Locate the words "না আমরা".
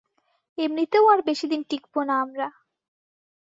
2.03-2.47